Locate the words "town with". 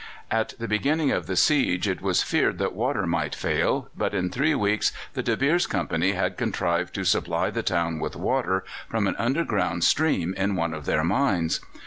7.61-8.15